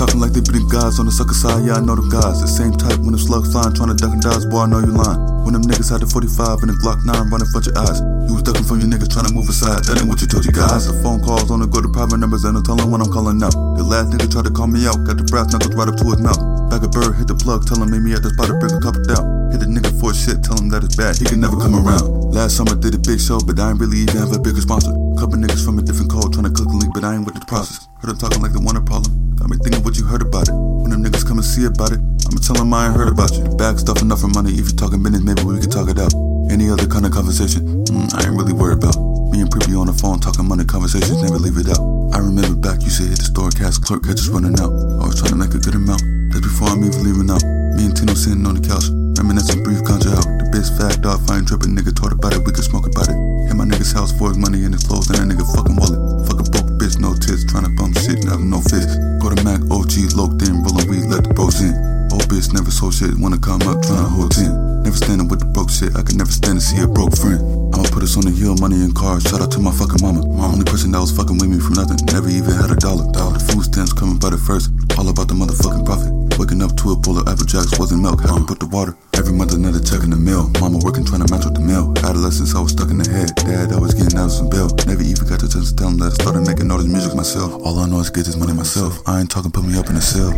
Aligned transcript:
like 0.00 0.32
they 0.32 0.44
be 0.44 0.60
the 0.60 0.66
guys 0.68 1.00
on 1.00 1.06
the 1.06 1.14
sucker 1.14 1.32
side, 1.32 1.64
yeah, 1.64 1.78
I 1.78 1.80
know 1.80 1.96
the 1.96 2.04
guys. 2.12 2.44
The 2.44 2.48
same 2.48 2.76
type 2.76 3.00
when 3.00 3.16
the 3.16 3.20
slug 3.20 3.48
flying, 3.48 3.72
trying 3.72 3.92
to 3.92 3.96
duck 3.96 4.12
and 4.12 4.20
dodge, 4.20 4.44
boy, 4.52 4.64
I 4.64 4.66
know 4.68 4.80
you 4.84 4.92
lying. 4.92 5.20
When 5.40 5.56
them 5.56 5.64
niggas 5.64 5.88
had 5.88 6.04
the 6.04 6.08
45 6.08 6.66
and 6.66 6.74
the 6.74 6.76
Glock 6.82 7.00
9 7.06 7.12
running 7.32 7.48
front 7.48 7.70
your 7.70 7.78
eyes. 7.80 8.02
You 8.26 8.34
was 8.34 8.42
ducking 8.42 8.66
from 8.66 8.82
your 8.82 8.90
niggas 8.90 9.08
trying 9.08 9.30
to 9.30 9.32
move 9.32 9.48
aside. 9.48 9.86
That 9.86 10.02
ain't 10.02 10.10
what 10.10 10.18
you 10.20 10.28
told 10.28 10.44
you 10.44 10.52
guys. 10.52 10.90
The 10.90 10.98
phone 11.00 11.22
calls 11.22 11.48
on 11.48 11.62
the 11.62 11.68
go 11.70 11.78
to 11.80 11.88
private 11.88 12.18
numbers 12.18 12.42
and 12.44 12.58
I'm 12.58 12.66
telling 12.66 12.90
when 12.90 13.00
I'm 13.00 13.08
calling 13.08 13.38
out. 13.40 13.54
The 13.54 13.86
last 13.86 14.10
nigga 14.10 14.26
tried 14.26 14.50
to 14.50 14.52
call 14.52 14.66
me 14.66 14.84
out, 14.84 15.00
got 15.06 15.16
the 15.16 15.24
brass 15.24 15.54
knuckles 15.54 15.72
right 15.78 15.88
up 15.88 15.96
to 15.96 16.06
his 16.12 16.20
mouth. 16.20 16.40
Back 16.68 16.82
a 16.82 16.90
bird, 16.90 17.14
hit 17.16 17.30
the 17.30 17.38
plug, 17.38 17.64
tell 17.64 17.78
him 17.78 17.88
meet 17.88 18.02
me 18.02 18.12
at 18.12 18.26
the 18.26 18.34
spot 18.34 18.50
to 18.50 18.58
break 18.58 18.74
a 18.74 18.82
couple 18.82 19.06
down. 19.06 19.24
Hit 19.54 19.62
the 19.62 19.68
nigga 19.70 19.94
for 19.96 20.10
shit, 20.12 20.42
tell 20.42 20.58
him 20.58 20.68
that 20.74 20.82
it's 20.82 20.98
bad, 20.98 21.16
he 21.16 21.24
can 21.24 21.38
never 21.38 21.56
come 21.56 21.78
around. 21.78 22.10
Last 22.34 22.58
summer 22.58 22.74
did 22.74 22.92
a 22.92 23.00
big 23.00 23.22
show, 23.22 23.38
but 23.38 23.56
I 23.56 23.70
ain't 23.70 23.78
really 23.78 24.02
even 24.02 24.18
have 24.18 24.34
a 24.34 24.40
bigger 24.42 24.60
sponsor. 24.60 24.92
Couple 25.14 25.38
niggas 25.38 25.62
from 25.62 25.78
a 25.78 25.82
different 25.86 26.10
code 26.10 26.34
trying 26.34 26.50
to 26.50 26.52
cook 26.52 26.68
a 26.68 26.76
link, 26.76 26.92
but 26.92 27.06
I 27.06 27.14
ain't 27.14 27.24
with 27.24 27.38
the 27.38 27.46
process. 27.46 27.86
Heard 28.02 28.10
them 28.10 28.18
talking 28.18 28.42
like 28.42 28.52
they 28.52 28.60
want 28.60 28.76
a 28.76 28.84
problem. 28.84 29.25
Got 29.46 29.54
me 29.54 29.62
thinking 29.62 29.84
what 29.86 29.94
you 29.94 30.02
heard 30.02 30.26
about 30.26 30.50
it. 30.50 30.58
When 30.58 30.90
them 30.90 31.06
niggas 31.06 31.22
come 31.22 31.38
and 31.38 31.46
see 31.46 31.70
about 31.70 31.94
it, 31.94 32.02
I'ma 32.26 32.42
tell 32.42 32.58
them 32.58 32.74
I 32.74 32.90
ain't 32.90 32.98
heard 32.98 33.14
about 33.14 33.30
you. 33.30 33.46
Bag 33.54 33.78
stuff 33.78 34.02
enough 34.02 34.26
for 34.26 34.26
money. 34.26 34.50
If 34.58 34.66
you 34.66 34.74
talking 34.74 34.98
business, 35.06 35.22
maybe 35.22 35.46
we 35.46 35.62
can 35.62 35.70
talk 35.70 35.86
it 35.86 36.02
out. 36.02 36.10
Any 36.50 36.66
other 36.66 36.90
kind 36.90 37.06
of 37.06 37.14
conversation, 37.14 37.86
mm, 37.86 38.10
I 38.10 38.26
ain't 38.26 38.34
really 38.34 38.50
worried 38.50 38.82
about. 38.82 38.98
Me 39.30 39.38
and 39.38 39.46
Privy 39.46 39.78
on 39.78 39.86
the 39.86 39.94
phone 39.94 40.18
talking 40.18 40.50
money 40.50 40.66
conversations, 40.66 41.22
never 41.22 41.38
leave 41.38 41.62
it 41.62 41.70
out. 41.70 41.78
I 42.10 42.18
remember 42.18 42.58
back, 42.58 42.82
you 42.82 42.90
said 42.90 43.06
hit 43.06 43.22
the 43.22 43.30
store, 43.30 43.54
cash 43.54 43.78
clerk, 43.78 44.02
catch 44.02 44.18
us 44.18 44.26
running 44.34 44.58
out. 44.58 44.74
I 44.98 45.06
was 45.06 45.14
trying 45.14 45.30
to 45.30 45.38
make 45.38 45.54
a 45.54 45.62
good 45.62 45.78
amount. 45.78 46.02
That's 46.34 46.42
before 46.42 46.74
I'm 46.74 46.82
even 46.82 47.06
leaving 47.06 47.30
out. 47.30 47.46
Me 47.78 47.86
and 47.86 47.94
Tino 47.94 48.18
sitting 48.18 48.42
on 48.50 48.58
the 48.58 48.66
couch, 48.66 48.90
reminiscing 49.14 49.62
brief 49.62 49.86
conjure 49.86 50.10
out. 50.10 50.26
The 50.42 50.50
best 50.50 50.74
fact, 50.74 51.06
dog, 51.06 51.22
fine 51.22 51.46
tripping, 51.46 51.70
nigga 51.78 51.94
taught 51.94 52.10
about 52.10 52.34
it, 52.34 52.42
we 52.42 52.50
could 52.50 52.66
smoke 52.66 52.90
about 52.90 53.06
it. 53.06 53.18
Hit 53.46 53.54
my 53.54 53.62
nigga's 53.62 53.94
house 53.94 54.10
for 54.10 54.34
his 54.34 54.42
money 54.42 54.66
and 54.66 54.74
his 54.74 54.82
clothes, 54.82 55.06
and 55.06 55.22
that 55.22 55.30
nigga 55.30 55.46
fucking 55.54 55.78
wallet. 55.78 56.02
Fuck 56.26 56.42
a 56.42 56.44
broke 56.50 56.82
bitch, 56.82 56.98
no 56.98 57.14
tits, 57.14 57.46
trying 57.46 57.62
to 57.62 57.70
bump 57.78 57.85
and 58.28 58.50
no 58.50 58.60
fist. 58.60 58.98
Go 59.20 59.30
to 59.30 59.38
Mac, 59.44 59.60
OG, 59.70 60.14
locked 60.14 60.42
in, 60.46 60.62
rolling 60.62 60.88
weed, 60.88 61.06
let 61.06 61.24
the 61.24 61.32
bros 61.34 61.60
in. 61.60 61.74
Old 62.12 62.26
bitch 62.30 62.52
never 62.52 62.70
sold 62.70 62.94
shit, 62.94 63.14
wanna 63.18 63.38
come 63.38 63.62
up, 63.66 63.82
tryna 63.82 64.08
hold 64.08 64.32
10. 64.32 64.82
Never 64.86 64.96
standing 64.96 65.26
with 65.26 65.40
the 65.40 65.46
broke 65.46 65.70
shit, 65.70 65.96
I 65.98 66.02
could 66.02 66.16
never 66.16 66.30
stand 66.30 66.60
to 66.60 66.64
see 66.64 66.78
a 66.82 66.86
broke 66.86 67.16
friend. 67.18 67.42
I'ma 67.74 67.90
put 67.90 68.06
us 68.06 68.16
on 68.16 68.22
the 68.22 68.30
hill, 68.30 68.54
money 68.62 68.78
and 68.78 68.94
cars. 68.94 69.26
Shout 69.26 69.42
out 69.42 69.50
to 69.52 69.58
my 69.58 69.74
fucking 69.74 69.98
mama. 70.00 70.22
My 70.22 70.46
only 70.46 70.64
person 70.64 70.92
that 70.92 71.00
was 71.02 71.10
fucking 71.10 71.38
with 71.38 71.50
me 71.50 71.58
from 71.58 71.74
nothing, 71.74 71.98
never 72.06 72.30
even 72.30 72.54
had 72.54 72.70
a 72.70 72.78
dollar. 72.78 73.04
All 73.18 73.34
the 73.34 73.42
food 73.42 73.66
stamps 73.66 73.92
coming 73.92 74.18
by 74.18 74.30
the 74.30 74.38
first, 74.38 74.70
all 74.94 75.10
about 75.10 75.26
the 75.26 75.34
motherfucking 75.34 75.84
profit. 75.84 76.14
Waking 76.38 76.62
up 76.62 76.76
to 76.78 76.92
a 76.92 76.96
bowl 76.96 77.18
of 77.18 77.26
apple 77.26 77.46
jacks, 77.46 77.74
wasn't 77.78 78.02
milk, 78.02 78.22
had 78.22 78.38
to 78.38 78.44
put 78.46 78.60
the 78.60 78.70
water. 78.70 78.94
Every 79.26 79.38
month 79.38 79.54
another 79.54 79.80
check 79.80 80.04
in 80.04 80.10
the 80.10 80.16
mail. 80.16 80.48
Mama 80.60 80.78
working 80.84 81.04
trying 81.04 81.26
to 81.26 81.34
match 81.34 81.44
with 81.44 81.54
the 81.54 81.60
mail. 81.60 81.92
Adolescence, 81.98 82.54
I 82.54 82.60
was 82.60 82.70
stuck 82.70 82.90
in 82.90 82.98
the 82.98 83.10
head. 83.10 83.34
Dad 83.34 83.72
always 83.72 83.92
getting 83.92 84.16
out 84.16 84.26
of 84.26 84.30
some 84.30 84.48
bail. 84.48 84.70
Never 84.86 85.02
even 85.02 85.26
got 85.26 85.42
the 85.42 85.48
chance 85.50 85.72
to 85.72 85.74
tell 85.74 85.88
him 85.88 85.98
that 85.98 86.14
I 86.14 86.22
started 86.22 86.46
making 86.46 86.70
all 86.70 86.78
this 86.78 86.86
music 86.86 87.12
myself. 87.12 87.50
All 87.66 87.76
I 87.80 87.90
know 87.90 87.98
is 87.98 88.08
get 88.08 88.22
this 88.22 88.36
money 88.36 88.52
myself. 88.52 89.02
I 89.04 89.18
ain't 89.18 89.28
talking, 89.28 89.50
put 89.50 89.64
me 89.64 89.76
up 89.76 89.90
in 89.90 89.96
a 89.96 90.00
cell. 90.00 90.30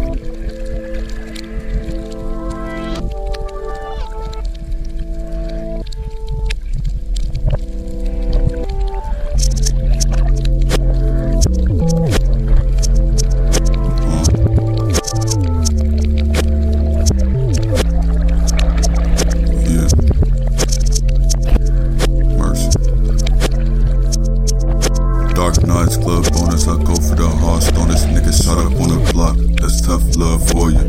Nights 25.57 25.97
Club 25.97 26.29
bonus, 26.33 26.69
I 26.69 26.77
go 26.85 26.93
for 26.93 27.17
the 27.17 27.27
hard 27.41 27.63
stoners. 27.63 28.05
Nigga 28.13 28.37
shot 28.37 28.59
up 28.59 28.79
on 28.81 28.93
the 28.93 29.13
block, 29.13 29.37
that's 29.57 29.81
tough 29.81 30.05
love 30.17 30.47
for 30.51 30.71
you. 30.71 30.85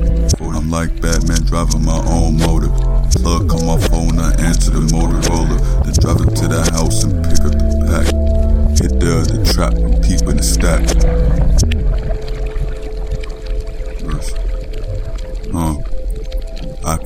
I'm 0.53 0.69
like 0.69 0.99
Batman 0.99 1.43
driving 1.47 1.85
my 1.85 2.03
own 2.11 2.35
motor. 2.35 2.67
Plug 3.23 3.47
on 3.55 3.65
my 3.65 3.79
phone, 3.87 4.19
I 4.19 4.35
answer 4.43 4.71
the 4.71 4.83
Motorola. 4.91 5.55
Then 5.85 5.95
drive 6.03 6.27
it 6.27 6.35
to 6.35 6.47
the 6.51 6.61
house 6.75 7.05
and 7.05 7.23
pick 7.23 7.39
up 7.47 7.55
the 7.55 7.87
pack. 7.87 8.11
Hit 8.75 8.99
the 8.99 9.23
other 9.23 9.39
trap 9.47 9.73
and 9.79 9.95
peep 10.03 10.27
in 10.27 10.35
the 10.35 10.43
stack. 10.43 10.83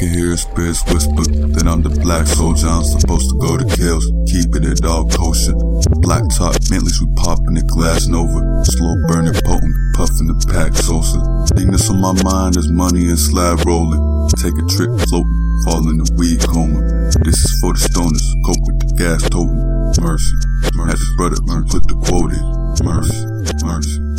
Can 0.04 0.14
hear 0.14 0.34
a 0.34 0.38
spirits 0.38 0.84
whisper 0.92 1.24
that 1.56 1.68
I'm 1.68 1.82
the 1.82 1.94
black 2.04 2.28
soldier. 2.28 2.68
I'm 2.68 2.84
supposed 2.84 3.30
to 3.32 3.38
go 3.40 3.56
to 3.56 3.64
kills, 3.76 4.04
keeping 4.28 4.68
it 4.68 4.84
all 4.84 5.08
kosher. 5.08 5.56
Black 6.04 6.24
top 6.36 6.60
Bentleys, 6.68 7.00
we 7.00 7.08
popping 7.16 7.56
the 7.56 7.64
glass 7.64 8.08
Nova. 8.08 8.40
Slow 8.68 8.96
burning, 9.08 9.38
potent, 9.48 9.76
puffing 9.96 10.28
the 10.28 10.36
pack 10.52 10.76
Sosa. 10.76 11.20
Things 11.56 11.88
on 11.88 12.02
my 12.04 12.16
mind 12.24 12.58
is 12.58 12.68
money 12.72 13.08
and 13.08 13.20
slab 13.20 13.64
rolling. 13.64 14.02
Take 14.40 14.56
a 14.60 14.66
trip 14.76 14.92
floating, 15.08 15.40
fall 15.64 15.88
in 15.88 16.04
the 16.04 16.08
weed 16.20 16.44
coma. 16.44 16.84
This 17.24 17.40
is 17.40 17.54
for 17.64 17.72
the 17.72 17.80
stoners, 17.80 18.28
cope 18.44 18.64
with 18.68 18.80
the 18.84 18.90
gas 19.00 19.24
toting. 19.32 19.56
Mercy, 20.04 20.36
mercy. 20.76 20.84
Had 20.84 21.00
the 21.00 21.10
brother, 21.16 21.40
put 21.70 21.84
the 21.88 21.96
quote 22.04 22.34
in. 22.34 22.44
Mercy, 22.84 23.24
mercy. 23.64 24.13